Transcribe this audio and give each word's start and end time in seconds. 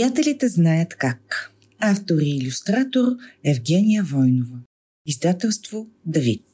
Приятелите 0.00 0.48
знаят 0.48 0.94
как. 0.94 1.52
Автор 1.78 2.14
и 2.20 2.36
иллюстратор 2.36 3.16
Евгения 3.44 4.02
Войнова. 4.04 4.58
Издателство 5.06 5.86
Давид. 6.06 6.46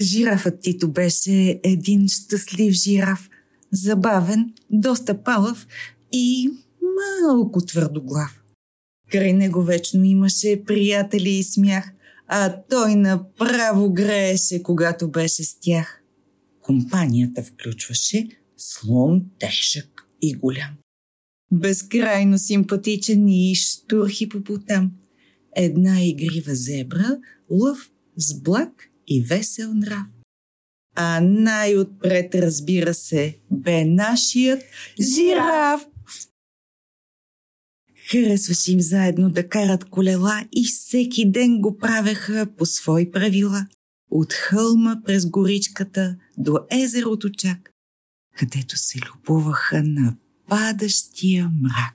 Жирафът 0.00 0.60
Тито 0.60 0.92
беше 0.92 1.60
един 1.64 2.08
щастлив 2.08 2.72
жираф, 2.72 3.30
забавен, 3.72 4.54
доста 4.70 5.22
палав 5.22 5.66
и 6.12 6.50
малко 7.22 7.60
твърдоглав. 7.60 8.42
Край 9.10 9.32
него 9.32 9.62
вечно 9.62 10.04
имаше 10.04 10.64
приятели 10.66 11.30
и 11.30 11.44
смях, 11.44 11.92
а 12.26 12.62
той 12.70 12.94
направо 12.94 13.92
грееше, 13.92 14.62
когато 14.62 15.10
беше 15.10 15.44
с 15.44 15.60
тях. 15.60 16.02
Компанията 16.60 17.42
включваше 17.42 18.28
слон 18.56 19.24
тежък 19.38 19.93
и 20.22 20.34
голям. 20.34 20.70
Безкрайно 21.52 22.38
симпатичен 22.38 23.28
и 23.28 23.54
штур 23.54 24.08
хипопотам. 24.08 24.92
Една 25.56 26.04
игрива 26.04 26.54
зебра, 26.54 27.18
лъв 27.50 27.90
с 28.16 28.40
благ 28.40 28.88
и 29.06 29.22
весел 29.22 29.74
нрав. 29.74 30.06
А 30.96 31.20
най-отпред, 31.20 32.34
разбира 32.34 32.94
се, 32.94 33.38
бе 33.50 33.84
нашият 33.84 34.62
жираф. 35.00 35.86
Харесваше 38.10 38.72
им 38.72 38.80
заедно 38.80 39.30
да 39.30 39.48
карат 39.48 39.84
колела 39.84 40.44
и 40.52 40.64
всеки 40.64 41.30
ден 41.30 41.60
го 41.60 41.76
правеха 41.76 42.46
по 42.58 42.66
свои 42.66 43.10
правила. 43.10 43.66
От 44.10 44.32
хълма 44.32 44.96
през 45.04 45.26
горичката 45.26 46.16
до 46.38 46.58
езерото 46.70 47.30
чак, 47.30 47.73
където 48.36 48.76
се 48.76 48.98
любуваха 48.98 49.82
на 49.82 50.16
падащия 50.48 51.50
мрак. 51.62 51.94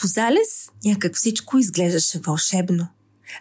По 0.00 0.06
залез 0.06 0.70
някак 0.84 1.16
всичко 1.16 1.58
изглеждаше 1.58 2.18
вълшебно. 2.18 2.88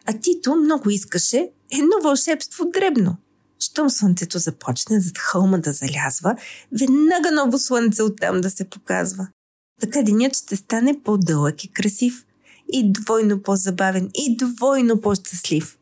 А 0.06 0.20
Тито 0.20 0.56
много 0.56 0.90
искаше 0.90 1.50
едно 1.72 2.02
вълшебство 2.04 2.66
дребно. 2.74 3.18
Щом 3.60 3.90
слънцето 3.90 4.40
започне 4.40 5.00
зад 5.00 5.18
хълма 5.18 5.58
да 5.58 5.72
залязва, 5.72 6.36
веднага 6.72 7.32
ново 7.32 7.58
слънце 7.58 8.04
оттам 8.04 8.42
да 8.42 8.50
се 8.50 8.70
показва. 8.70 9.28
Така 9.82 10.02
денят 10.02 10.38
ще 10.38 10.56
стане 10.56 11.02
по-дълъг 11.04 11.64
и 11.64 11.72
красив. 11.72 12.26
И 12.74 12.92
двойно 12.92 13.42
по-забавен, 13.42 14.10
и 14.16 14.38
двойно 14.38 15.02
по-щастлив. 15.02 15.78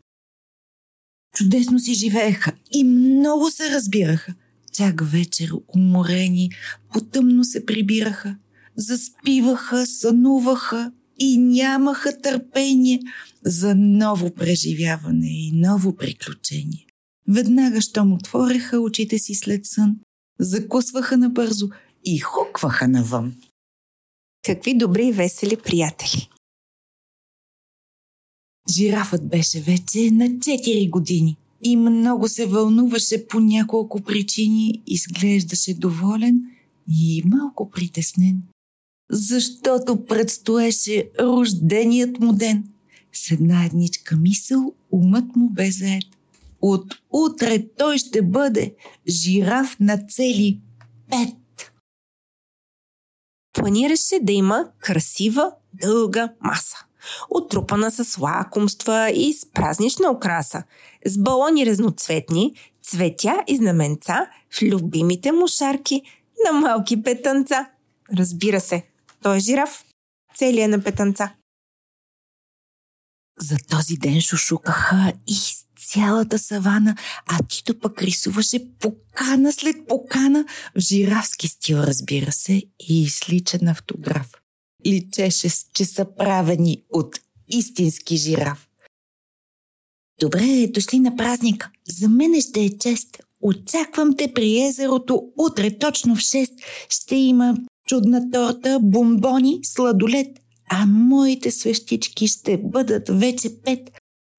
Чудесно 1.36 1.80
си 1.80 1.94
живееха 1.94 2.52
и 2.72 2.84
много 2.84 3.52
се 3.52 3.70
разбираха. 3.70 4.34
Чак 4.74 5.02
вечер 5.04 5.52
уморени, 5.76 6.50
потъмно 6.94 7.44
се 7.44 7.66
прибираха, 7.66 8.38
заспиваха, 8.76 9.86
сънуваха 9.86 10.92
и 11.20 11.38
нямаха 11.38 12.22
търпение 12.22 13.00
за 13.46 13.76
ново 13.76 14.34
преживяване 14.34 15.28
и 15.28 15.52
ново 15.52 15.96
приключение. 15.96 16.86
Веднага, 17.28 17.82
щом 17.82 18.14
отвориха 18.14 18.80
очите 18.80 19.20
си 19.20 19.36
след 19.36 19.66
сън, 19.66 19.96
закусваха 20.40 21.18
набързо 21.18 21.70
и 22.06 22.20
хукваха 22.20 22.88
навън. 22.88 23.36
Какви 24.46 24.78
добри 24.78 25.08
и 25.08 25.12
весели 25.12 25.58
приятели! 25.58 26.31
Жирафът 28.70 29.30
беше 29.30 29.62
вече 29.62 30.12
на 30.12 30.26
4 30.26 30.90
години 30.90 31.38
и 31.64 31.78
много 31.78 32.28
се 32.28 32.46
вълнуваше 32.46 33.28
по 33.28 33.40
няколко 33.40 34.02
причини, 34.02 34.82
изглеждаше 34.88 35.74
доволен 35.74 36.42
и 36.88 37.24
малко 37.26 37.70
притеснен. 37.70 38.42
Защото 39.12 40.06
предстоеше 40.06 41.10
рожденият 41.20 42.20
му 42.20 42.34
ден. 42.34 42.64
С 43.14 43.32
една 43.32 43.66
едничка 43.66 44.16
мисъл 44.16 44.74
умът 44.92 45.36
му 45.36 45.50
бе 45.50 45.72
заед. 45.72 46.04
От 46.62 46.96
утре 47.10 47.68
той 47.78 47.98
ще 47.98 48.22
бъде 48.22 48.76
жираф 49.08 49.80
на 49.80 49.98
цели 49.98 50.60
пет. 51.10 51.72
Планираше 53.54 54.20
да 54.22 54.32
има 54.32 54.70
красива, 54.80 55.52
дълга 55.74 56.34
маса 56.42 56.86
отрупана 57.30 57.92
с 57.92 58.18
лакомства 58.18 59.10
и 59.10 59.34
с 59.34 59.52
празнична 59.52 60.12
окраса, 60.12 60.64
с 61.06 61.18
балони 61.18 61.66
разноцветни, 61.66 62.56
цветя 62.84 63.44
и 63.48 63.58
знаменца 63.58 64.28
в 64.50 64.62
любимите 64.62 65.32
му 65.32 65.48
шарки 65.48 66.02
на 66.46 66.60
малки 66.60 67.04
петънца. 67.04 67.70
Разбира 68.18 68.60
се, 68.60 68.84
той 69.24 69.38
е 69.38 69.40
жираф. 69.40 69.84
Целият 70.36 70.72
на 70.72 70.84
петънца. 70.84 71.34
За 73.40 73.58
този 73.70 73.98
ден 73.98 74.22
шушукаха 74.22 75.14
и 75.28 75.36
цялата 75.80 76.40
савана, 76.40 76.96
а 77.28 77.40
Тито 77.50 77.80
пък 77.80 78.02
рисуваше 78.02 78.60
покана 78.80 79.52
след 79.52 79.88
покана 79.88 80.46
в 80.76 80.80
жирафски 80.80 81.48
стил, 81.48 81.78
разбира 81.78 82.32
се, 82.32 82.64
и 82.80 83.10
сличен 83.10 83.68
автограф 83.68 84.41
личеше, 84.86 85.50
че 85.74 85.86
са 85.86 86.06
правени 86.18 86.84
от 86.90 87.20
истински 87.50 88.18
жираф. 88.18 88.68
Добре, 90.20 90.68
дошли 90.68 91.00
на 91.00 91.16
празника. 91.16 91.70
За 91.88 92.10
мене 92.10 92.42
ще 92.42 92.62
е 92.62 92.78
чест. 92.78 93.18
Очаквам 93.42 94.16
те 94.18 94.34
при 94.34 94.62
езерото 94.62 95.24
утре 95.38 95.78
точно 95.78 96.16
в 96.16 96.20
6. 96.20 96.52
Ще 96.90 97.16
има 97.16 97.58
чудна 97.88 98.32
торта, 98.32 98.80
бомбони, 98.82 99.60
сладолет, 99.64 100.40
а 100.70 100.86
моите 100.86 101.52
свещички 101.52 102.28
ще 102.28 102.58
бъдат 102.58 103.10
вече 103.10 103.62
пет. 103.62 103.92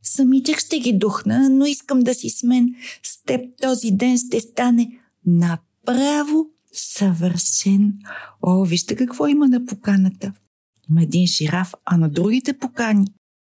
Самичък 0.03 0.59
ще 0.59 0.79
ги 0.79 0.93
духна, 0.93 1.49
но 1.51 1.67
искам 1.67 2.01
да 2.01 2.15
си 2.15 2.31
с 2.31 2.43
мен. 2.43 2.75
С 3.03 3.23
теб 3.23 3.41
този 3.63 3.91
ден 3.91 4.19
ще 4.19 4.41
стане 4.41 4.99
направо 5.27 6.47
съвършен. 6.73 7.99
О, 8.43 8.65
вижте 8.65 8.97
какво 8.97 9.27
има 9.27 9.49
на 9.49 9.67
поканата. 9.67 10.33
Има 10.91 11.03
един 11.03 11.27
жираф, 11.27 11.75
а 11.85 11.97
на 11.97 12.09
другите 12.09 12.59
покани. 12.59 13.07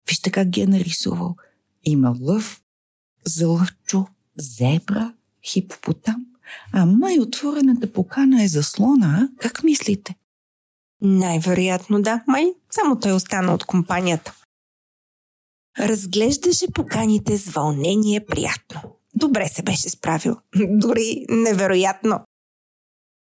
Вижте 0.09 0.31
как 0.31 0.49
ги 0.49 0.61
е 0.61 0.67
нарисувал. 0.67 1.37
Има 1.85 2.17
лъв, 2.21 2.63
злъвчо, 3.25 4.07
зебра, 4.39 5.15
хипопотам. 5.47 6.27
А 6.73 6.87
май 6.87 7.19
отворената 7.21 7.93
покана 7.93 8.43
е 8.43 8.49
заслона, 8.49 9.07
а? 9.07 9.29
Как 9.41 9.63
мислите? 9.65 10.15
Най-вероятно 11.01 12.03
да, 12.03 12.25
май. 12.29 12.47
Само 12.71 13.01
той 13.01 13.13
остана 13.13 13.55
от 13.55 13.65
компанията. 13.65 14.35
Разглеждаше 15.79 16.73
поканите 16.75 17.39
с 17.39 17.51
вълнение 17.51 18.27
приятно. 18.27 18.81
Добре 19.15 19.49
се 19.49 19.63
беше 19.63 19.89
справил. 19.89 20.37
Дори 20.57 21.27
невероятно. 21.29 22.21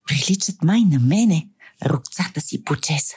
Приличат 0.06 0.62
май 0.62 0.81
на 0.81 0.99
мене. 0.99 1.49
Рукцата 1.87 2.41
си 2.41 2.65
почеса. 2.65 3.17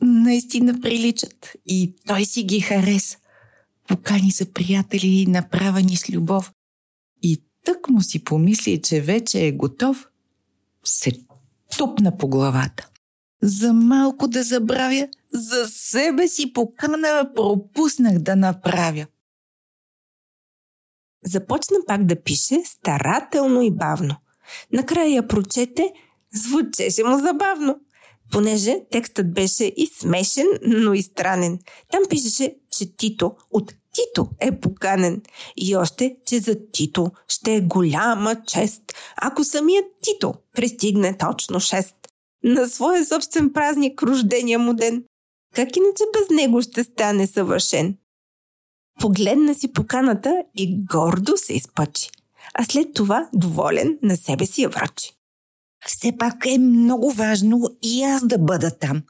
Наистина 0.00 0.80
приличат 0.80 1.52
и 1.66 1.94
той 2.06 2.24
си 2.24 2.42
ги 2.42 2.60
хареса. 2.60 3.18
Покани 3.88 4.32
са 4.32 4.52
приятели, 4.52 5.26
направени 5.26 5.96
с 5.96 6.10
любов. 6.10 6.52
И 7.22 7.42
тък 7.64 7.88
му 7.88 8.02
си 8.02 8.24
помисли, 8.24 8.82
че 8.82 9.00
вече 9.00 9.46
е 9.46 9.52
готов, 9.52 10.08
се 10.84 11.12
тупна 11.78 12.18
по 12.18 12.28
главата. 12.28 12.88
За 13.42 13.72
малко 13.72 14.28
да 14.28 14.42
забравя, 14.42 15.08
за 15.32 15.68
себе 15.68 16.28
си 16.28 16.52
покана 16.52 17.30
пропуснах 17.34 18.18
да 18.18 18.36
направя. 18.36 19.06
Започна 21.24 21.76
пак 21.86 22.04
да 22.04 22.22
пише 22.22 22.62
старателно 22.64 23.62
и 23.62 23.70
бавно. 23.70 24.16
Накрая 24.72 25.14
я 25.14 25.28
прочете, 25.28 25.92
звучеше 26.32 27.04
му 27.04 27.18
забавно, 27.18 27.80
понеже 28.32 28.76
текстът 28.90 29.34
беше 29.34 29.64
и 29.64 29.86
смешен, 29.86 30.46
но 30.62 30.94
и 30.94 31.02
странен. 31.02 31.58
Там 31.90 32.02
пишеше, 32.10 32.54
че 32.70 32.96
Тито 32.96 33.36
от 33.50 33.74
Тито 33.92 34.28
е 34.40 34.60
поканен 34.60 35.22
и 35.56 35.76
още, 35.76 36.16
че 36.26 36.38
за 36.38 36.56
Тито 36.72 37.10
ще 37.28 37.54
е 37.54 37.60
голяма 37.60 38.42
чест, 38.46 38.82
ако 39.16 39.44
самият 39.44 39.86
Тито 40.02 40.34
пристигне 40.56 41.18
точно 41.18 41.60
6 41.60 41.92
на 42.44 42.68
своя 42.68 43.06
собствен 43.06 43.52
празник 43.52 44.02
рождения 44.02 44.58
му 44.58 44.74
ден. 44.74 45.04
Как 45.54 45.76
иначе 45.76 46.04
без 46.12 46.30
него 46.30 46.62
ще 46.62 46.84
стане 46.84 47.26
съвършен? 47.26 47.96
Погледна 49.00 49.54
си 49.54 49.72
поканата 49.72 50.42
и 50.56 50.84
гордо 50.84 51.36
се 51.36 51.54
изпъчи 51.54 52.10
а 52.54 52.64
след 52.64 52.94
това 52.94 53.28
доволен 53.34 53.98
на 54.02 54.16
себе 54.16 54.46
си 54.46 54.62
я 54.62 54.68
връчи. 54.68 55.12
Все 55.86 56.16
пак 56.18 56.46
е 56.46 56.58
много 56.58 57.12
важно 57.12 57.60
и 57.82 58.02
аз 58.02 58.26
да 58.26 58.38
бъда 58.38 58.78
там. 58.78 59.02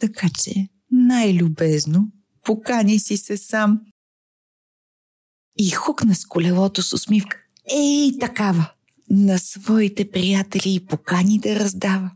Така 0.00 0.26
че 0.42 0.68
най-любезно 0.90 2.08
покани 2.44 2.98
си 2.98 3.16
се 3.16 3.36
сам. 3.36 3.80
И 5.58 5.70
хукна 5.70 6.14
с 6.14 6.26
колелото 6.26 6.82
с 6.82 6.92
усмивка. 6.92 7.36
Ей, 7.72 8.18
такава! 8.20 8.72
на 9.10 9.38
своите 9.38 10.10
приятели 10.10 10.74
и 10.74 10.86
покани 10.86 11.38
да 11.38 11.60
раздава. 11.60 12.10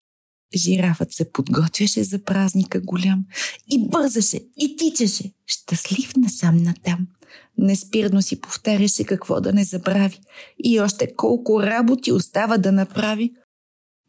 Жирафът 0.57 1.13
се 1.13 1.33
подготвяше 1.33 2.05
за 2.05 2.25
празника 2.25 2.81
голям 2.81 3.25
и 3.71 3.89
бързаше, 3.89 4.41
и 4.57 4.77
тичаше, 4.77 5.33
щастлив 5.47 6.13
насам 6.17 6.57
натам. 6.57 7.07
Неспирно 7.59 8.23
си 8.23 8.41
повтаряше 8.41 9.05
какво 9.05 9.41
да 9.41 9.53
не 9.53 9.65
забрави 9.65 10.21
и 10.65 10.81
още 10.81 11.17
колко 11.17 11.63
работи 11.63 12.13
остава 12.13 12.59
да 12.59 12.73
направи. 12.73 13.35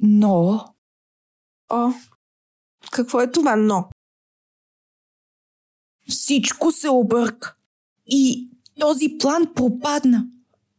Но... 0.01 0.66
О, 1.69 1.92
какво 2.92 3.22
е 3.22 3.31
това 3.31 3.56
но? 3.56 3.89
Всичко 6.10 6.72
се 6.72 6.89
обърка 6.89 7.56
и 8.06 8.50
този 8.80 9.18
план 9.19 9.54
пропадна, 9.56 10.28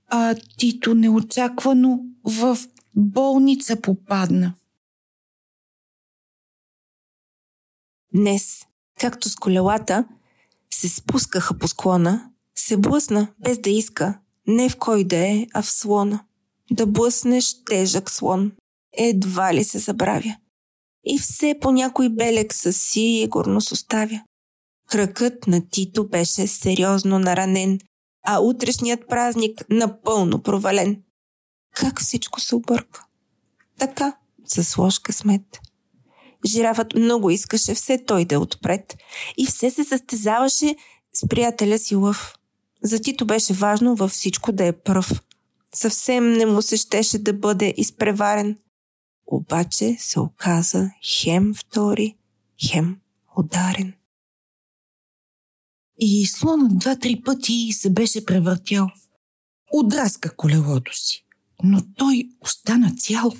а 0.06 0.34
Тито 0.58 0.94
неочаквано 0.94 2.00
в 2.24 2.58
болница 2.96 3.80
попадна. 3.80 4.54
Днес, 8.14 8.62
както 9.00 9.28
с 9.28 9.36
колелата, 9.36 10.08
се 10.70 10.88
спускаха 10.88 11.58
по 11.58 11.68
склона, 11.68 12.30
се 12.58 12.76
блъсна, 12.76 13.28
без 13.44 13.58
да 13.58 13.70
иска, 13.70 14.18
не 14.46 14.68
в 14.68 14.76
кой 14.76 15.04
да 15.04 15.16
е, 15.16 15.46
а 15.54 15.62
в 15.62 15.70
слона. 15.70 16.24
Да 16.70 16.86
блъснеш 16.86 17.64
тежък 17.64 18.10
слон. 18.10 18.52
Едва 18.92 19.54
ли 19.54 19.64
се 19.64 19.78
забравя. 19.78 20.36
И 21.04 21.18
все 21.18 21.58
по 21.60 21.70
някой 21.70 22.08
белек 22.08 22.54
със 22.54 22.82
сигурност 22.82 23.72
оставя. 23.72 24.22
Кръкът 24.90 25.46
на 25.46 25.68
Тито 25.70 26.08
беше 26.08 26.46
сериозно 26.46 27.18
наранен, 27.18 27.78
а 28.26 28.40
утрешният 28.40 29.08
празник 29.08 29.64
напълно 29.70 30.42
провален. 30.42 31.02
Как 31.76 32.00
всичко 32.00 32.40
се 32.40 32.54
обърка? 32.54 33.02
Така, 33.78 34.16
с 34.46 34.78
ложка 34.78 35.12
смет. 35.12 35.60
Жирафът 36.46 36.94
много 36.94 37.30
искаше 37.30 37.74
все 37.74 38.04
той 38.04 38.24
да 38.24 38.34
е 38.34 38.38
отпред 38.38 38.96
и 39.36 39.46
все 39.46 39.70
се 39.70 39.84
състезаваше 39.84 40.76
с 41.12 41.28
приятеля 41.28 41.78
си 41.78 41.94
лъв. 41.94 42.34
За 42.82 43.00
Тито 43.00 43.26
беше 43.26 43.54
важно 43.54 43.94
във 43.94 44.10
всичко 44.10 44.52
да 44.52 44.64
е 44.64 44.72
пръв. 44.72 45.22
Съвсем 45.74 46.32
не 46.32 46.46
му 46.46 46.62
се 46.62 46.76
щеше 46.76 47.18
да 47.18 47.32
бъде 47.32 47.74
изпреварен. 47.76 48.58
Обаче 49.26 49.96
се 49.98 50.20
оказа 50.20 50.90
хем 51.20 51.54
втори, 51.54 52.16
хем 52.70 52.96
ударен. 53.38 53.92
И 55.98 56.26
слонът 56.26 56.78
два-три 56.78 57.22
пъти 57.24 57.68
се 57.72 57.90
беше 57.90 58.24
превъртял. 58.24 58.88
Удраска 59.72 60.36
колелото 60.36 60.96
си, 60.96 61.24
но 61.62 61.82
той 61.96 62.28
остана 62.40 62.94
цял. 62.96 63.32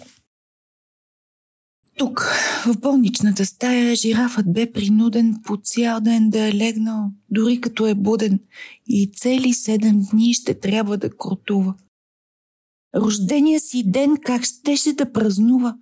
Тук, 1.97 2.21
в 2.67 2.81
болничната 2.81 3.47
стая, 3.47 3.95
жирафът 3.95 4.53
бе 4.53 4.73
принуден 4.73 5.41
по 5.45 5.57
цял 5.57 6.01
ден 6.01 6.31
да 6.31 6.49
е 6.49 6.55
легнал, 6.55 7.11
дори 7.31 7.61
като 7.61 7.87
е 7.87 7.95
буден, 7.95 8.41
и 8.87 9.11
цели 9.15 9.53
седем 9.53 10.01
дни 10.13 10.35
ще 10.35 10.61
трябва 10.61 10.97
да 10.97 11.17
кротува. 11.17 11.75
Рождения 12.97 13.61
си 13.61 13.91
ден 13.91 14.17
как 14.25 14.45
щеше 14.45 14.93
да 14.93 15.13
празнува, 15.13 15.77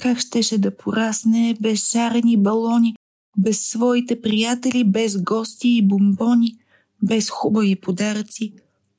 как 0.00 0.18
щеше 0.18 0.58
да 0.58 0.76
порасне 0.76 1.56
без 1.60 1.90
шарени 1.90 2.36
балони, 2.36 2.94
без 3.38 3.66
своите 3.66 4.20
приятели, 4.20 4.84
без 4.84 5.22
гости 5.22 5.68
и 5.68 5.88
бомбони, 5.88 6.58
без 7.02 7.30
хубави 7.30 7.76
подаръци, 7.76 8.54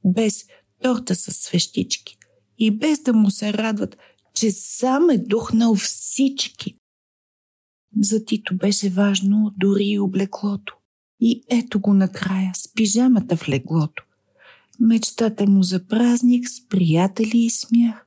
без 0.06 0.45
торта 0.83 1.15
с 1.15 1.31
свещички 1.31 2.17
и 2.59 2.71
без 2.71 3.00
да 3.00 3.13
му 3.13 3.31
се 3.31 3.53
радват– 3.53 3.97
че 4.33 4.51
сам 4.51 5.10
е 5.10 5.18
духнал 5.18 5.75
всички. 5.75 6.75
За 8.00 8.25
Тито 8.25 8.57
беше 8.57 8.89
важно 8.89 9.54
дори 9.57 9.86
и 9.86 10.00
облеклото. 10.00 10.78
И 11.19 11.44
ето 11.50 11.80
го 11.80 11.94
накрая, 11.94 12.51
с 12.56 12.74
пижамата 12.74 13.38
в 13.38 13.50
леглото. 13.50 14.04
Мечтата 14.80 15.48
му 15.48 15.63
за 15.63 15.88
празник 15.88 16.50
с 16.50 16.68
приятели 16.68 17.38
и 17.38 17.50
смях 17.50 18.06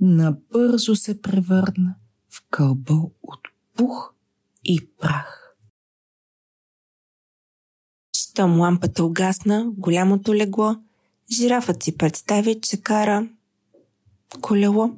набързо 0.00 0.96
се 0.96 1.22
превърна 1.22 1.94
в 2.30 2.44
кълбо 2.50 3.10
от 3.22 3.40
пух 3.76 4.14
и 4.64 4.88
прах. 5.00 5.56
Щом 8.16 8.60
лампата 8.60 9.04
угасна 9.04 9.64
в 9.64 9.72
голямото 9.72 10.34
легло, 10.34 10.76
жирафът 11.32 11.82
си 11.82 11.96
представи, 11.96 12.60
че 12.60 12.82
кара 12.82 13.28
колело 14.40 14.96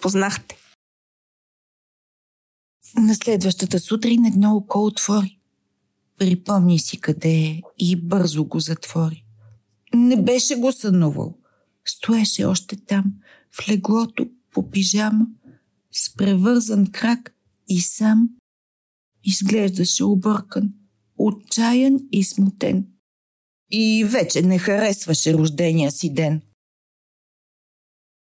познахте. 0.00 0.56
На 2.96 3.14
следващата 3.14 3.80
сутрин 3.80 4.24
едно 4.24 4.56
око 4.56 4.84
отвори. 4.84 5.38
Припомни 6.18 6.78
си 6.78 7.00
къде 7.00 7.34
е 7.34 7.62
и 7.78 7.96
бързо 7.96 8.44
го 8.44 8.60
затвори. 8.60 9.24
Не 9.94 10.22
беше 10.22 10.56
го 10.56 10.72
сънувал. 10.72 11.38
Стоеше 11.84 12.44
още 12.44 12.76
там, 12.76 13.04
в 13.50 13.68
леглото, 13.68 14.26
по 14.52 14.70
пижама, 14.70 15.26
с 15.92 16.14
превързан 16.14 16.86
крак 16.86 17.34
и 17.68 17.80
сам 17.80 18.28
изглеждаше 19.24 20.04
объркан, 20.04 20.72
отчаян 21.18 21.98
и 22.12 22.24
смутен. 22.24 22.86
И 23.70 24.04
вече 24.04 24.42
не 24.42 24.58
харесваше 24.58 25.34
рождения 25.34 25.90
си 25.90 26.14
ден. 26.14 26.42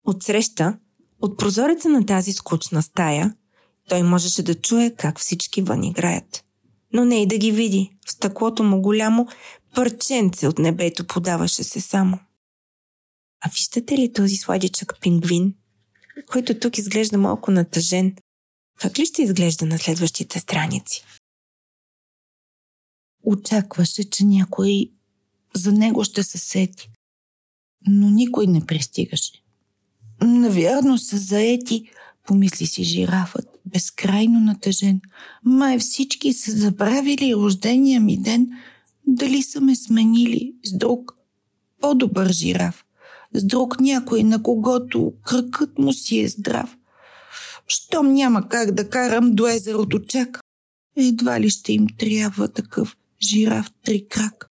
Отсреща 0.05 0.79
от 1.21 1.39
прозореца 1.39 1.89
на 1.89 2.07
тази 2.07 2.33
скучна 2.33 2.83
стая 2.83 3.35
той 3.89 4.03
можеше 4.03 4.43
да 4.43 4.55
чуе 4.55 4.95
как 4.99 5.21
всички 5.21 5.63
вън 5.63 5.85
играят. 5.85 6.45
Но 6.93 7.05
не 7.05 7.23
и 7.23 7.27
да 7.27 7.39
ги 7.39 7.53
види. 7.53 7.97
В 8.07 8.11
стъклото 8.11 8.63
му 8.63 8.81
голямо 8.81 9.29
парченце 9.75 10.49
от 10.49 10.59
небето 10.59 11.07
подаваше 11.07 11.65
се 11.65 11.81
само. 11.81 12.19
А 13.41 13.49
виждате 13.49 13.99
ли 13.99 14.13
този 14.13 14.37
сладичък 14.37 15.01
пингвин, 15.01 15.55
който 16.27 16.59
тук 16.59 16.79
изглежда 16.79 17.19
малко 17.19 17.51
натъжен? 17.51 18.17
Как 18.81 18.99
ли 18.99 19.07
ще 19.07 19.23
изглежда 19.23 19.67
на 19.67 19.79
следващите 19.79 20.41
страници? 20.41 21.05
Очакваше, 23.23 24.11
че 24.11 24.25
някой 24.25 24.91
за 25.55 25.73
него 25.73 26.05
ще 26.05 26.23
се 26.23 26.39
сети. 26.39 26.91
Но 27.87 28.11
никой 28.11 28.47
не 28.47 28.67
пристигаше. 28.67 29.46
Навярно 30.23 30.99
са 30.99 31.17
заети, 31.17 31.91
помисли 32.27 32.67
си 32.67 32.85
жирафът, 32.85 33.49
безкрайно 33.67 34.41
натъжен. 34.41 35.01
Май 35.45 35.79
всички 35.79 36.33
са 36.33 36.51
забравили 36.51 37.35
рождения 37.35 38.01
ми 38.01 38.23
ден, 38.23 38.49
дали 39.07 39.43
са 39.43 39.61
ме 39.61 39.77
сменили 39.77 40.55
с 40.65 40.77
друг 40.77 41.17
по-добър 41.81 42.33
жираф, 42.33 42.85
с 43.33 43.45
друг 43.45 43.81
някой, 43.81 44.23
на 44.23 44.43
когото 44.43 45.13
кръкът 45.25 45.79
му 45.79 45.93
си 45.93 46.21
е 46.21 46.29
здрав. 46.29 46.77
Щом 47.69 48.13
няма 48.13 48.49
как 48.49 48.71
да 48.71 48.91
карам 48.91 49.35
до 49.35 49.47
езерото 49.47 49.99
чак, 49.99 50.41
едва 50.97 51.41
ли 51.41 51.51
ще 51.51 51.73
им 51.73 51.87
трябва 51.99 52.49
такъв 52.49 52.97
жираф 53.23 53.71
три 53.85 54.09
крак. 54.09 54.47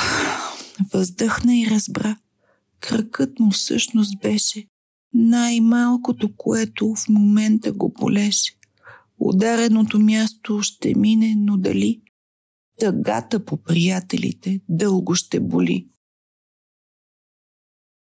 Въздъхна 0.92 1.56
и 1.56 1.66
разбра, 1.70 2.16
кръкът 2.86 3.38
му 3.38 3.50
всъщност 3.50 4.20
беше 4.20 4.66
най-малкото, 5.14 6.36
което 6.36 6.94
в 6.94 7.08
момента 7.08 7.72
го 7.72 7.88
болеше. 7.88 8.58
Удареното 9.18 9.98
място 9.98 10.62
ще 10.62 10.94
мине, 10.94 11.34
но 11.38 11.56
дали 11.56 12.02
тъгата 12.78 13.44
по 13.44 13.56
приятелите 13.56 14.60
дълго 14.68 15.14
ще 15.14 15.40
боли. 15.40 15.88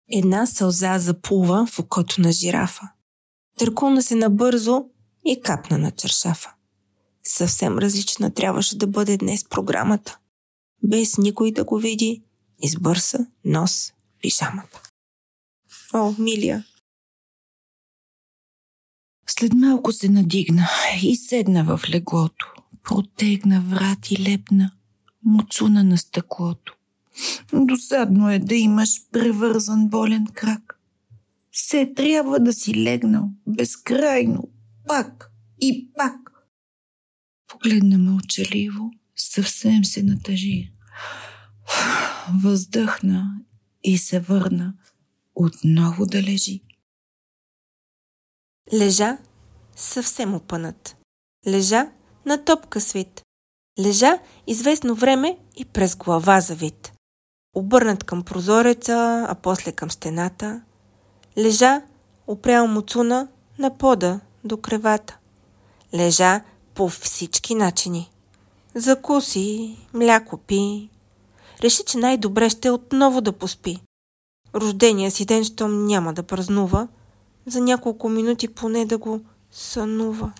Една 0.09 0.45
сълза 0.45 0.99
заплува 0.99 1.65
в 1.65 1.79
окото 1.79 2.21
на 2.21 2.31
жирафа. 2.31 2.91
Търкулна 3.57 4.03
се 4.03 4.15
набързо 4.15 4.85
и 5.25 5.41
капна 5.41 5.77
на 5.77 5.91
чершафа. 5.91 6.53
Съвсем 7.23 7.77
различна 7.77 8.33
трябваше 8.33 8.77
да 8.77 8.87
бъде 8.87 9.17
днес 9.17 9.49
програмата. 9.49 10.19
Без 10.83 11.17
никой 11.17 11.51
да 11.51 11.63
го 11.63 11.77
види, 11.77 12.23
избърса 12.63 13.27
нос 13.45 13.93
пижамата. 14.21 14.81
О, 15.93 16.13
Милия! 16.19 16.65
След 19.29 19.53
малко 19.53 19.91
се 19.91 20.09
надигна 20.09 20.67
и 21.03 21.15
седна 21.15 21.63
в 21.63 21.81
леглото. 21.89 22.53
Протегна 22.83 23.61
врат 23.61 24.11
и 24.11 24.31
лепна, 24.31 24.71
муцуна 25.23 25.83
на 25.83 25.97
стъклото. 25.97 26.75
Досадно 27.53 28.31
е 28.31 28.39
да 28.39 28.55
имаш 28.55 28.89
превързан 29.11 29.87
болен 29.87 30.27
крак. 30.33 30.79
Се 31.51 31.93
трябва 31.95 32.39
да 32.39 32.53
си 32.53 32.83
легнал 32.83 33.29
безкрайно, 33.47 34.49
пак 34.87 35.31
и 35.61 35.89
пак. 35.97 36.31
Погледна 37.47 37.97
мълчаливо, 37.97 38.91
съвсем 39.15 39.85
се 39.85 40.03
натъжи. 40.03 40.71
Въздъхна 42.43 43.41
и 43.83 43.97
се 43.97 44.19
върна 44.19 44.73
отново 45.35 46.05
да 46.05 46.23
лежи. 46.23 46.61
Лежа 48.73 49.17
съвсем 49.75 50.35
опънат. 50.35 50.95
Лежа 51.47 51.91
на 52.25 52.45
топка 52.45 52.81
свит. 52.81 53.21
Лежа 53.79 54.19
известно 54.47 54.95
време 54.95 55.38
и 55.57 55.65
през 55.65 55.95
глава 55.95 56.41
завит. 56.41 56.93
Обърнат 57.55 58.03
към 58.03 58.23
прозореца, 58.23 59.25
а 59.29 59.35
после 59.35 59.71
към 59.71 59.91
стената. 59.91 60.61
Лежа, 61.38 61.81
опрял 62.27 62.67
муцуна 62.67 63.27
на 63.59 63.77
пода 63.77 64.19
до 64.43 64.57
кревата. 64.57 65.17
Лежа 65.93 66.43
по 66.73 66.89
всички 66.89 67.55
начини. 67.55 68.11
Закуси, 68.75 69.77
мляко 69.93 70.38
пи. 70.38 70.89
Реши, 71.62 71.84
че 71.88 71.98
най-добре 71.98 72.50
ще 72.50 72.70
отново 72.70 73.22
да 73.22 73.34
поспи. 73.34 73.82
Рождения 74.56 75.12
си 75.12 75.25
ден, 75.25 75.44
щом 75.44 75.86
няма 75.86 76.13
да 76.13 76.24
празнува, 76.24 76.88
за 77.46 77.62
няколко 77.62 78.10
минути 78.10 78.48
поне 78.48 78.86
да 78.86 78.98
го 78.98 79.22
сънува. 79.51 80.34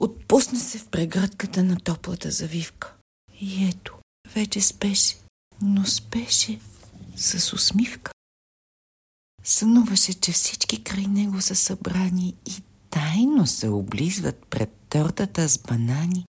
Отпусна 0.00 0.58
се 0.58 0.78
в 0.78 0.88
преградката 0.88 1.62
на 1.62 1.80
топлата 1.80 2.30
завивка. 2.30 2.94
И 3.40 3.68
ето, 3.68 3.98
вече 4.34 4.60
спеше, 4.60 5.16
но 5.62 5.84
спеше 5.84 6.60
с 7.16 7.52
усмивка. 7.52 8.12
Сънуваше, 9.44 10.14
че 10.14 10.32
всички 10.32 10.84
край 10.84 11.06
него 11.06 11.40
са 11.40 11.54
събрани 11.54 12.34
и 12.46 12.62
тайно 12.90 13.46
се 13.46 13.68
облизват 13.68 14.46
пред 14.50 14.70
тортата 14.88 15.48
с 15.48 15.58
банани. 15.58 16.24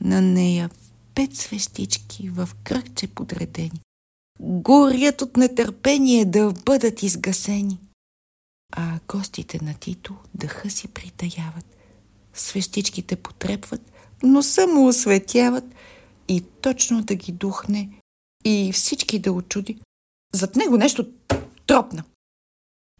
На 0.00 0.20
нея 0.20 0.70
пет 1.14 1.36
свещички 1.36 2.28
в 2.28 2.48
кръгче 2.64 3.06
подредени. 3.06 3.80
Горят 4.40 5.22
от 5.22 5.36
нетърпение 5.36 6.24
да 6.24 6.52
бъдат 6.52 7.02
изгасени. 7.02 7.78
А 8.76 8.98
гостите 9.08 9.64
на 9.64 9.74
Тито 9.74 10.16
дъха 10.34 10.70
си 10.70 10.88
притаяват. 10.88 11.66
Свещичките 12.34 13.16
потрепват, 13.16 13.92
но 14.22 14.42
само 14.42 14.88
осветяват 14.88 15.64
и 16.28 16.44
точно 16.60 17.02
да 17.02 17.14
ги 17.14 17.32
духне 17.32 17.90
и 18.44 18.72
всички 18.72 19.18
да 19.18 19.32
очуди. 19.32 19.78
Зад 20.34 20.56
него 20.56 20.76
нещо 20.76 21.06
тропна. 21.66 22.04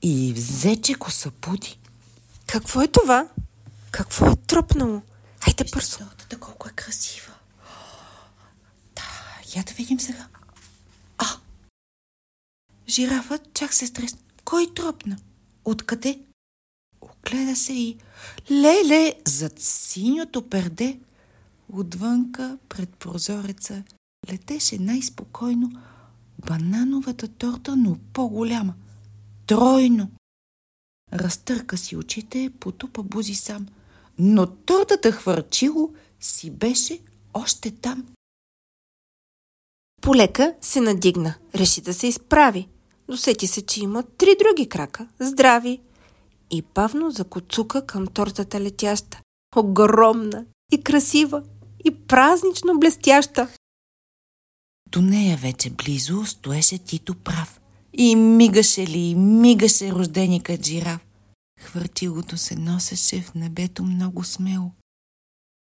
И 0.03 0.33
взе, 0.33 0.81
че 0.81 0.95
го 0.95 1.11
събуди. 1.11 1.79
Какво 2.47 2.83
е 2.83 2.89
това? 2.89 3.29
Какво 3.91 4.27
е 4.27 4.37
тропнало? 4.37 5.03
Хайде 5.41 5.65
бързо. 5.73 5.87
Сълтата 5.87 6.41
колко 6.41 6.69
е 6.69 6.73
красива. 6.73 7.33
Я 9.57 9.63
да 9.63 9.73
видим 9.73 10.01
сега. 10.01 10.29
А! 11.19 11.27
Жирафът 12.89 13.55
чак 13.55 13.75
се 13.75 13.87
стресна. 13.87 14.19
Кой 14.45 14.75
тропна? 14.75 15.17
Откъде? 15.65 16.21
Огледа 17.01 17.57
се 17.57 17.73
и... 17.73 17.99
Леле, 18.51 19.15
зад 19.27 19.61
синьото 19.61 20.49
перде. 20.49 21.01
Отвънка, 21.73 22.59
пред 22.69 22.97
прозореца, 22.97 23.83
летеше 24.31 24.79
най-спокойно 24.79 25.73
банановата 26.39 27.29
торта, 27.29 27.77
но 27.77 27.99
по-голяма. 28.13 28.75
Тройно. 29.47 30.11
Разтърка 31.13 31.77
си 31.77 31.97
очите, 31.97 32.53
потупа 32.61 33.03
бузи 33.03 33.35
сам. 33.35 33.67
Но 34.19 34.47
тортата 34.47 35.13
хвърчило 35.13 35.95
си 36.21 36.51
беше 36.51 37.01
още 37.35 37.71
там. 37.71 38.07
Полека 40.03 40.55
се 40.61 40.81
надигна. 40.81 41.35
Реши 41.55 41.81
да 41.81 41.95
се 41.95 42.07
изправи. 42.07 42.69
Досети 43.09 43.47
се, 43.47 43.67
че 43.67 43.83
има 43.83 44.03
три 44.03 44.37
други 44.39 44.69
крака. 44.69 45.09
Здрави. 45.21 45.81
И 46.51 46.63
бавно 46.75 47.11
закоцука 47.11 47.87
към 47.87 48.07
тортата 48.07 48.61
летяща. 48.61 49.21
Огромна 49.57 50.45
и 50.73 50.83
красива 50.83 51.43
и 51.85 51.91
празнично 51.91 52.79
блестяща. 52.79 53.49
До 54.91 55.03
нея 55.03 55.37
вече 55.37 55.71
близо 55.71 56.25
стоеше 56.27 56.79
Тито 56.79 57.15
прав. 57.15 57.61
И 57.93 58.17
мигаше 58.17 58.87
ли, 58.87 59.15
мигаше 59.15 59.93
рожденикът 59.93 60.67
жираф. 60.67 61.01
Хвъртилото 61.61 62.37
се 62.37 62.57
носеше 62.57 63.23
в 63.23 63.35
небето 63.35 63.85
много 63.85 64.25
смело. 64.25 64.71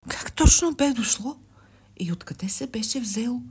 Как 0.10 0.32
точно 0.32 0.72
бе 0.72 0.94
дошло? 0.94 1.36
И 2.00 2.12
откъде 2.12 2.50
се 2.50 2.67
беше 2.67 3.00
взело? 3.00 3.41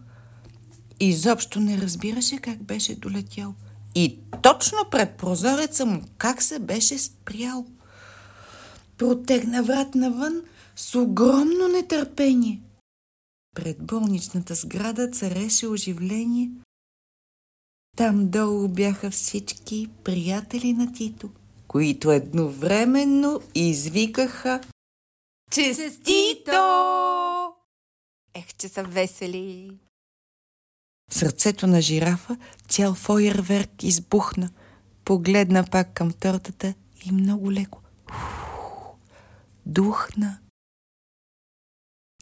Изобщо 1.00 1.60
не 1.60 1.78
разбираше 1.78 2.38
как 2.38 2.62
беше 2.62 2.94
долетял. 2.94 3.54
И 3.94 4.18
точно 4.42 4.78
пред 4.90 5.16
прозореца 5.16 5.86
му 5.86 6.02
как 6.18 6.42
се 6.42 6.58
беше 6.58 6.98
спрял. 6.98 7.66
Протегна 8.98 9.62
врат 9.62 9.94
навън 9.94 10.42
с 10.76 10.94
огромно 10.94 11.68
нетърпение. 11.68 12.60
Пред 13.54 13.82
болничната 13.82 14.54
сграда 14.54 15.10
цареше 15.10 15.66
оживление. 15.66 16.50
Там 17.96 18.28
долу 18.28 18.68
бяха 18.68 19.10
всички 19.10 19.88
приятели 20.04 20.72
на 20.72 20.92
Тито, 20.92 21.30
които 21.68 22.10
едновременно 22.10 23.40
извикаха 23.54 24.60
Честито! 25.50 26.52
Ех, 28.34 28.54
че 28.58 28.68
са 28.68 28.82
весели! 28.82 29.78
Сърцето 31.10 31.66
на 31.66 31.80
жирафа 31.80 32.36
цял 32.68 32.94
фойерверк 32.94 33.82
избухна. 33.82 34.50
Погледна 35.04 35.64
пак 35.64 35.92
към 35.94 36.12
тортата 36.12 36.75
и 37.04 37.12
много 37.12 37.52
леко. 37.52 37.80
Духна. 39.66 40.38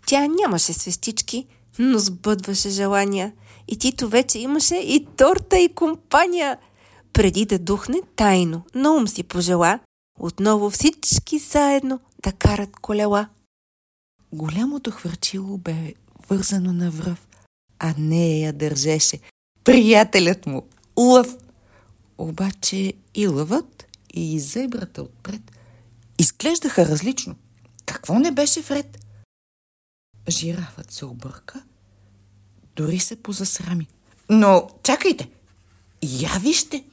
Тя 0.07 0.27
нямаше 0.27 0.73
свестички, 0.73 1.47
но 1.79 1.99
сбъдваше 1.99 2.71
желания. 2.71 3.33
И 3.69 3.79
Тито 3.79 4.09
вече 4.09 4.39
имаше 4.39 4.77
и 4.77 5.07
торта 5.17 5.59
и 5.59 5.75
компания. 5.75 6.59
Преди 7.13 7.45
да 7.45 7.59
духне 7.59 7.99
тайно, 8.17 8.63
на 8.75 8.93
ум 8.93 9.09
си 9.09 9.23
пожела, 9.23 9.81
отново 10.19 10.71
всички 10.71 11.39
заедно 11.39 12.01
да 12.25 12.33
карат 12.33 12.77
колела. 12.77 13.29
Голямото 14.33 14.91
хвърчило 14.91 15.59
бе 15.59 15.95
вързано 16.29 16.73
на 16.73 16.91
връв, 16.91 17.27
а 17.79 17.95
не 17.99 18.41
я 18.41 18.53
държеше 18.53 19.21
приятелят 19.65 20.47
му, 20.47 20.69
лъв. 20.99 21.37
Обаче 22.19 22.93
и 23.15 23.27
лъвът, 23.27 23.87
и 24.15 24.41
зебрата 24.41 25.03
отпред 25.03 25.53
изглеждаха 26.19 26.87
различно. 26.87 27.37
Какво 27.87 28.19
не 28.19 28.31
беше 28.31 28.61
вред? 28.61 29.07
Жирафът 30.29 30.93
се 30.93 31.05
обърка, 31.05 31.65
дори 32.77 32.99
се 32.99 33.23
позасрами. 33.23 33.89
Но 34.31 34.69
чакайте, 34.83 35.31
я 36.03 36.39
вижте! 36.39 36.85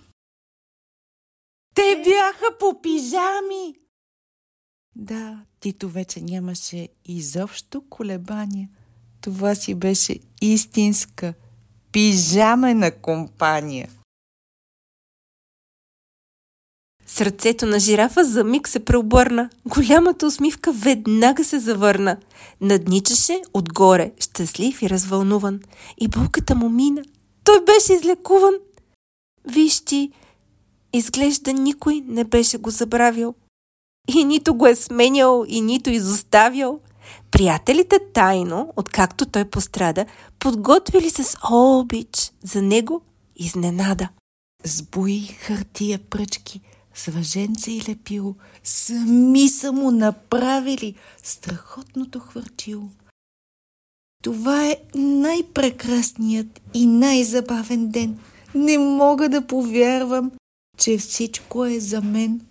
Те 1.73 2.03
бяха 2.05 2.57
по 2.59 2.81
пижами! 2.81 3.75
Да, 4.95 5.45
Тито 5.59 5.89
вече 5.89 6.21
нямаше 6.21 6.89
изобщо 7.05 7.83
колебания. 7.89 8.69
Това 9.21 9.55
си 9.55 9.75
беше 9.75 10.19
истинска 10.41 11.33
пижамена 11.91 12.91
компания. 12.91 13.89
Сърцето 17.05 17.65
на 17.65 17.79
жирафа 17.79 18.23
за 18.23 18.43
миг 18.43 18.67
се 18.67 18.85
преобърна. 18.85 19.49
Голямата 19.65 20.25
усмивка 20.25 20.71
веднага 20.71 21.43
се 21.43 21.59
завърна. 21.59 22.17
Надничаше 22.61 23.41
отгоре, 23.53 24.11
щастлив 24.19 24.81
и 24.81 24.89
развълнуван. 24.89 25.59
И 25.97 26.07
болката 26.07 26.55
му 26.55 26.69
мина. 26.69 27.03
Той 27.43 27.65
беше 27.65 27.93
излекуван. 27.93 28.53
Виж 29.45 29.81
ти, 29.81 30.11
изглежда 30.93 31.53
никой 31.53 32.01
не 32.05 32.23
беше 32.23 32.57
го 32.57 32.69
забравил. 32.69 33.33
И 34.07 34.25
нито 34.25 34.53
го 34.53 34.67
е 34.67 34.75
сменял, 34.75 35.45
и 35.47 35.61
нито 35.61 35.89
изоставял. 35.89 36.79
Приятелите 37.31 37.99
тайно, 38.13 38.73
откакто 38.75 39.25
той 39.25 39.45
пострада, 39.45 40.05
подготвили 40.39 41.09
с 41.09 41.37
обич 41.51 42.31
за 42.43 42.61
него 42.61 43.01
изненада. 43.35 44.09
Сбои 44.63 45.21
хартия 45.21 45.99
пръчки, 45.99 46.61
с 46.93 47.11
въженце 47.11 47.71
и 47.71 47.81
лепило, 47.89 48.35
сами 48.63 49.49
са 49.49 49.71
му 49.71 49.91
направили 49.91 50.95
страхотното 51.23 52.19
хвърчило. 52.19 52.89
Това 54.23 54.67
е 54.67 54.77
най-прекрасният 54.95 56.61
и 56.73 56.85
най-забавен 56.85 57.89
ден. 57.89 58.19
Не 58.55 58.77
мога 58.77 59.29
да 59.29 59.47
повярвам, 59.47 60.31
че 60.77 60.97
всичко 60.97 61.65
е 61.65 61.79
за 61.79 62.01
мен. 62.01 62.41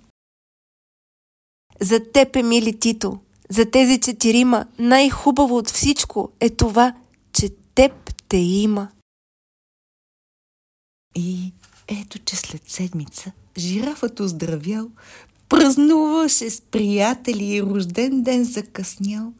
За 1.80 2.12
теб 2.12 2.36
е, 2.36 2.42
мили 2.42 2.78
Тито, 2.78 3.18
за 3.50 3.70
тези 3.70 4.00
четирима 4.00 4.66
най-хубаво 4.78 5.56
от 5.56 5.70
всичко 5.70 6.32
е 6.40 6.50
това, 6.50 6.94
че 7.32 7.48
теб 7.74 7.92
те 8.28 8.36
има. 8.36 8.88
И 11.14 11.52
Ето, 11.90 12.18
че 12.18 12.36
след 12.36 12.70
седмица 12.70 13.32
жирафът 13.58 14.20
оздравял, 14.20 14.90
празнуваше 15.48 16.50
с 16.50 16.60
приятели 16.60 17.44
и 17.44 17.62
рожден 17.62 18.22
ден 18.22 18.44
закъснял. 18.44 19.32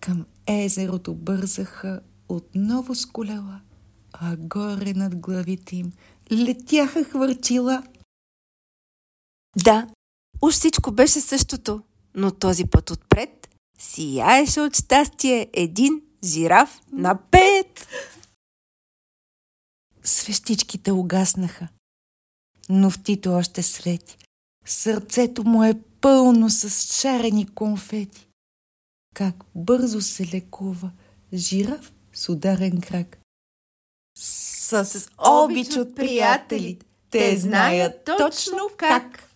Към 0.00 0.26
езерото 0.46 1.14
бързаха 1.14 2.00
отново 2.28 2.94
с 2.94 3.06
колела, 3.06 3.60
а 4.12 4.36
горе 4.36 4.92
над 4.94 5.16
главите 5.16 5.76
им 5.76 5.92
летяха 6.32 7.04
хвърчила. 7.04 7.82
Да, 9.64 9.88
уж 10.42 10.54
всичко 10.54 10.92
беше 10.92 11.20
същото, 11.20 11.82
но 12.14 12.30
този 12.30 12.64
път 12.64 12.90
отпред 12.90 13.43
сияеше 13.78 14.60
от 14.60 14.76
щастие 14.76 15.50
един 15.52 16.02
жираф 16.24 16.80
на 16.92 17.18
пет. 17.30 17.88
Свещичките 20.04 20.92
угаснаха, 20.92 21.68
но 22.68 22.90
в 22.90 23.02
Тито 23.02 23.32
още 23.32 23.62
свети. 23.62 24.18
Сърцето 24.66 25.44
му 25.44 25.64
е 25.64 25.80
пълно 26.00 26.50
с 26.50 26.94
шарени 27.00 27.46
конфети. 27.46 28.28
Как 29.14 29.34
бързо 29.54 30.00
се 30.00 30.26
лекува 30.26 30.90
жираф 31.34 31.92
с 32.14 32.28
ударен 32.28 32.80
крак. 32.80 33.18
С, 34.18 34.84
с 34.84 35.08
обич 35.18 35.76
от 35.76 35.96
приятели, 35.96 36.78
те 37.10 37.36
знаят 37.36 38.04
точно 38.04 38.70
как. 38.76 39.33